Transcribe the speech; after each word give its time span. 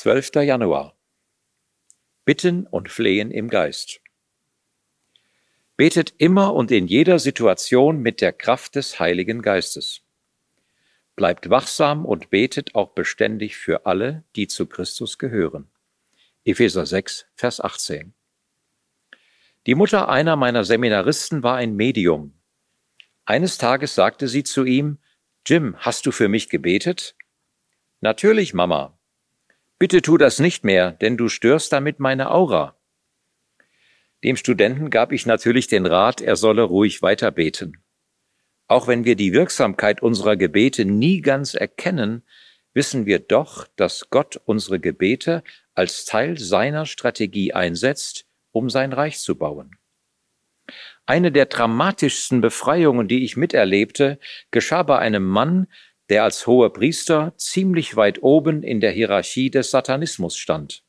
12. 0.00 0.30
Januar 0.44 0.96
Bitten 2.24 2.68
und 2.68 2.88
Flehen 2.88 3.32
im 3.32 3.50
Geist. 3.50 4.00
Betet 5.76 6.14
immer 6.18 6.54
und 6.54 6.70
in 6.70 6.86
jeder 6.86 7.18
Situation 7.18 8.00
mit 8.00 8.20
der 8.20 8.32
Kraft 8.32 8.76
des 8.76 9.00
Heiligen 9.00 9.42
Geistes. 9.42 10.02
Bleibt 11.16 11.50
wachsam 11.50 12.06
und 12.06 12.30
betet 12.30 12.76
auch 12.76 12.90
beständig 12.90 13.56
für 13.56 13.86
alle, 13.86 14.22
die 14.36 14.46
zu 14.46 14.66
Christus 14.66 15.18
gehören. 15.18 15.68
Epheser 16.44 16.86
6, 16.86 17.26
Vers 17.34 17.60
18. 17.60 18.14
Die 19.66 19.74
Mutter 19.74 20.08
einer 20.08 20.36
meiner 20.36 20.62
Seminaristen 20.62 21.42
war 21.42 21.56
ein 21.56 21.74
Medium. 21.74 22.34
Eines 23.24 23.58
Tages 23.58 23.96
sagte 23.96 24.28
sie 24.28 24.44
zu 24.44 24.64
ihm, 24.64 24.98
Jim, 25.44 25.74
hast 25.78 26.06
du 26.06 26.12
für 26.12 26.28
mich 26.28 26.48
gebetet? 26.48 27.16
Natürlich, 28.00 28.54
Mama, 28.54 28.97
Bitte 29.78 30.02
tu 30.02 30.16
das 30.16 30.40
nicht 30.40 30.64
mehr, 30.64 30.92
denn 30.92 31.16
du 31.16 31.28
störst 31.28 31.72
damit 31.72 32.00
meine 32.00 32.30
Aura. 32.32 32.76
Dem 34.24 34.36
Studenten 34.36 34.90
gab 34.90 35.12
ich 35.12 35.24
natürlich 35.24 35.68
den 35.68 35.86
Rat, 35.86 36.20
er 36.20 36.34
solle 36.34 36.62
ruhig 36.62 37.02
weiter 37.02 37.30
beten. 37.30 37.84
Auch 38.66 38.88
wenn 38.88 39.04
wir 39.04 39.14
die 39.14 39.32
Wirksamkeit 39.32 40.02
unserer 40.02 40.36
Gebete 40.36 40.84
nie 40.84 41.20
ganz 41.20 41.54
erkennen, 41.54 42.24
wissen 42.74 43.06
wir 43.06 43.20
doch, 43.20 43.68
dass 43.76 44.10
Gott 44.10 44.40
unsere 44.44 44.80
Gebete 44.80 45.44
als 45.74 46.04
Teil 46.04 46.38
seiner 46.38 46.84
Strategie 46.84 47.52
einsetzt, 47.52 48.26
um 48.50 48.70
sein 48.70 48.92
Reich 48.92 49.20
zu 49.20 49.36
bauen. 49.36 49.78
Eine 51.06 51.32
der 51.32 51.46
dramatischsten 51.46 52.40
Befreiungen, 52.40 53.08
die 53.08 53.24
ich 53.24 53.36
miterlebte, 53.36 54.18
geschah 54.50 54.82
bei 54.82 54.98
einem 54.98 55.26
Mann, 55.26 55.68
der 56.08 56.24
als 56.24 56.46
hoher 56.46 56.72
Priester 56.72 57.32
ziemlich 57.36 57.96
weit 57.96 58.22
oben 58.22 58.62
in 58.62 58.80
der 58.80 58.92
Hierarchie 58.92 59.50
des 59.50 59.70
Satanismus 59.70 60.36
stand. 60.36 60.82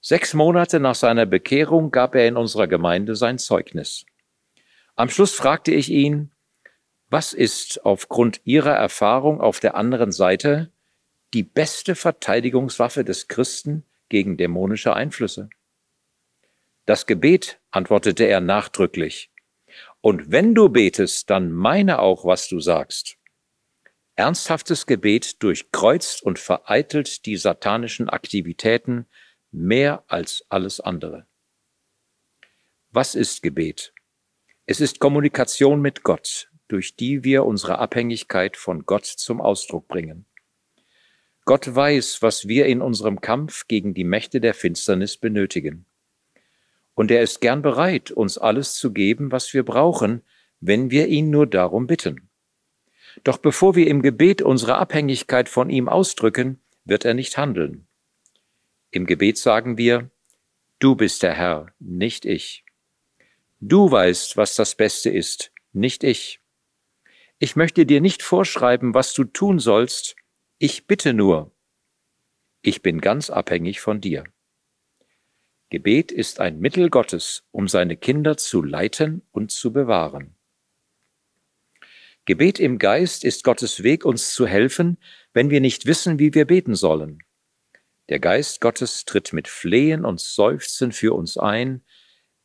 Sechs 0.00 0.34
Monate 0.34 0.78
nach 0.78 0.94
seiner 0.94 1.26
Bekehrung 1.26 1.90
gab 1.90 2.14
er 2.14 2.28
in 2.28 2.36
unserer 2.36 2.68
Gemeinde 2.68 3.16
sein 3.16 3.38
Zeugnis. 3.38 4.06
Am 4.94 5.10
Schluss 5.10 5.34
fragte 5.34 5.72
ich 5.72 5.90
ihn, 5.90 6.30
was 7.10 7.32
ist 7.32 7.84
aufgrund 7.84 8.40
Ihrer 8.44 8.74
Erfahrung 8.74 9.40
auf 9.40 9.60
der 9.60 9.74
anderen 9.74 10.12
Seite 10.12 10.70
die 11.34 11.42
beste 11.42 11.94
Verteidigungswaffe 11.94 13.04
des 13.04 13.28
Christen 13.28 13.84
gegen 14.08 14.36
dämonische 14.36 14.94
Einflüsse? 14.94 15.50
Das 16.86 17.06
Gebet, 17.06 17.60
antwortete 17.70 18.24
er 18.24 18.40
nachdrücklich. 18.40 19.30
Und 20.00 20.30
wenn 20.30 20.54
du 20.54 20.68
betest, 20.68 21.28
dann 21.28 21.52
meine 21.52 21.98
auch, 21.98 22.24
was 22.24 22.48
du 22.48 22.60
sagst. 22.60 23.17
Ernsthaftes 24.18 24.86
Gebet 24.86 25.44
durchkreuzt 25.44 26.24
und 26.24 26.40
vereitelt 26.40 27.24
die 27.24 27.36
satanischen 27.36 28.08
Aktivitäten 28.08 29.06
mehr 29.52 30.02
als 30.08 30.44
alles 30.48 30.80
andere. 30.80 31.28
Was 32.90 33.14
ist 33.14 33.44
Gebet? 33.44 33.94
Es 34.66 34.80
ist 34.80 34.98
Kommunikation 34.98 35.80
mit 35.80 36.02
Gott, 36.02 36.50
durch 36.66 36.96
die 36.96 37.22
wir 37.22 37.44
unsere 37.44 37.78
Abhängigkeit 37.78 38.56
von 38.56 38.86
Gott 38.86 39.06
zum 39.06 39.40
Ausdruck 39.40 39.86
bringen. 39.86 40.26
Gott 41.44 41.72
weiß, 41.72 42.20
was 42.20 42.48
wir 42.48 42.66
in 42.66 42.82
unserem 42.82 43.20
Kampf 43.20 43.68
gegen 43.68 43.94
die 43.94 44.02
Mächte 44.02 44.40
der 44.40 44.54
Finsternis 44.54 45.16
benötigen. 45.16 45.86
Und 46.94 47.12
er 47.12 47.22
ist 47.22 47.40
gern 47.40 47.62
bereit, 47.62 48.10
uns 48.10 48.36
alles 48.36 48.74
zu 48.74 48.92
geben, 48.92 49.30
was 49.30 49.54
wir 49.54 49.64
brauchen, 49.64 50.22
wenn 50.58 50.90
wir 50.90 51.06
ihn 51.06 51.30
nur 51.30 51.46
darum 51.46 51.86
bitten. 51.86 52.27
Doch 53.24 53.38
bevor 53.38 53.74
wir 53.74 53.86
im 53.86 54.02
Gebet 54.02 54.42
unsere 54.42 54.76
Abhängigkeit 54.76 55.48
von 55.48 55.70
ihm 55.70 55.88
ausdrücken, 55.88 56.60
wird 56.84 57.04
er 57.04 57.14
nicht 57.14 57.36
handeln. 57.36 57.86
Im 58.90 59.06
Gebet 59.06 59.38
sagen 59.38 59.78
wir, 59.78 60.10
Du 60.78 60.94
bist 60.94 61.24
der 61.24 61.34
Herr, 61.34 61.72
nicht 61.80 62.24
ich. 62.24 62.64
Du 63.60 63.90
weißt, 63.90 64.36
was 64.36 64.54
das 64.54 64.76
Beste 64.76 65.10
ist, 65.10 65.52
nicht 65.72 66.04
ich. 66.04 66.40
Ich 67.40 67.56
möchte 67.56 67.84
dir 67.84 68.00
nicht 68.00 68.22
vorschreiben, 68.22 68.94
was 68.94 69.12
du 69.12 69.24
tun 69.24 69.58
sollst, 69.58 70.14
ich 70.58 70.86
bitte 70.86 71.14
nur. 71.14 71.52
Ich 72.62 72.82
bin 72.82 73.00
ganz 73.00 73.30
abhängig 73.30 73.80
von 73.80 74.00
dir. 74.00 74.24
Gebet 75.70 76.12
ist 76.12 76.40
ein 76.40 76.60
Mittel 76.60 76.90
Gottes, 76.90 77.44
um 77.50 77.68
seine 77.68 77.96
Kinder 77.96 78.36
zu 78.36 78.62
leiten 78.62 79.22
und 79.32 79.50
zu 79.50 79.72
bewahren. 79.72 80.37
Gebet 82.28 82.60
im 82.60 82.78
Geist 82.78 83.24
ist 83.24 83.42
Gottes 83.42 83.82
Weg, 83.82 84.04
uns 84.04 84.34
zu 84.34 84.46
helfen, 84.46 84.98
wenn 85.32 85.48
wir 85.48 85.62
nicht 85.62 85.86
wissen, 85.86 86.18
wie 86.18 86.34
wir 86.34 86.44
beten 86.44 86.74
sollen. 86.74 87.22
Der 88.10 88.18
Geist 88.18 88.60
Gottes 88.60 89.06
tritt 89.06 89.32
mit 89.32 89.48
Flehen 89.48 90.04
und 90.04 90.20
Seufzen 90.20 90.92
für 90.92 91.14
uns 91.14 91.38
ein. 91.38 91.82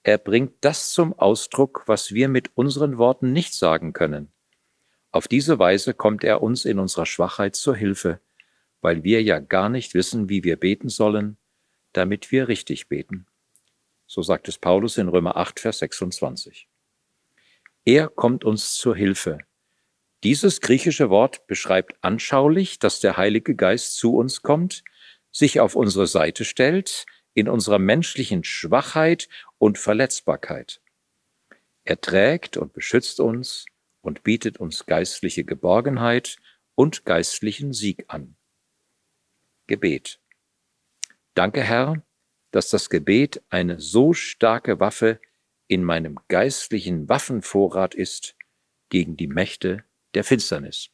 Er 0.02 0.20
bringt 0.20 0.54
das 0.62 0.94
zum 0.94 1.12
Ausdruck, 1.12 1.84
was 1.86 2.14
wir 2.14 2.30
mit 2.30 2.52
unseren 2.56 2.98
Worten 2.98 3.34
nicht 3.34 3.54
sagen 3.54 3.92
können. 3.92 4.32
Auf 5.12 5.28
diese 5.28 5.60
Weise 5.60 5.94
kommt 5.94 6.24
er 6.24 6.42
uns 6.42 6.64
in 6.64 6.80
unserer 6.80 7.06
Schwachheit 7.06 7.58
zur 7.58 7.76
Hilfe, 7.76 8.22
weil 8.80 9.04
wir 9.04 9.22
ja 9.22 9.40
gar 9.40 9.68
nicht 9.68 9.96
wissen, 9.96 10.30
wie 10.30 10.46
wir 10.46 10.56
beten 10.56 10.88
sollen, 10.88 11.36
damit 11.92 12.32
wir 12.32 12.48
richtig 12.48 12.88
beten. 12.88 13.28
So 14.08 14.22
sagt 14.22 14.48
es 14.48 14.58
Paulus 14.58 14.98
in 14.98 15.10
Römer 15.10 15.36
8, 15.36 15.60
Vers 15.60 15.80
26. 15.80 16.70
Er 17.84 18.08
kommt 18.08 18.46
uns 18.46 18.76
zur 18.76 18.96
Hilfe. 18.96 19.40
Dieses 20.24 20.62
griechische 20.62 21.10
Wort 21.10 21.46
beschreibt 21.48 21.98
anschaulich, 22.02 22.80
dass 22.80 23.02
der 23.02 23.18
Heilige 23.18 23.56
Geist 23.56 23.98
zu 23.98 24.16
uns 24.16 24.42
kommt, 24.42 24.86
sich 25.32 25.60
auf 25.60 25.76
unsere 25.76 26.08
Seite 26.08 26.46
stellt, 26.46 27.06
in 27.34 27.50
unserer 27.50 27.80
menschlichen 27.80 28.46
Schwachheit 28.46 29.28
und 29.58 29.78
Verletzbarkeit. 29.78 30.82
Er 31.84 32.00
trägt 32.00 32.56
und 32.56 32.72
beschützt 32.72 33.20
uns 33.20 33.66
und 34.02 34.24
bietet 34.24 34.60
uns 34.60 34.86
geistliche 34.86 35.44
Geborgenheit 35.44 36.38
und 36.76 37.04
geistlichen 37.04 37.74
Sieg 37.74 38.06
an. 38.08 38.38
Gebet. 39.68 40.22
Danke, 41.34 41.64
Herr, 41.64 42.02
dass 42.52 42.70
das 42.70 42.90
Gebet 42.90 43.42
eine 43.50 43.82
so 43.82 44.14
starke 44.14 44.80
Waffe 44.80 45.20
in 45.68 45.84
meinem 45.84 46.18
geistlichen 46.30 47.10
Waffenvorrat 47.10 47.94
ist 47.94 48.38
gegen 48.88 49.18
die 49.18 49.28
Mächte 49.28 49.84
der 50.14 50.24
Finsternis. 50.24 50.93